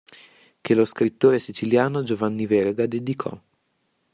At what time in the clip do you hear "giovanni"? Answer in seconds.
2.01-2.47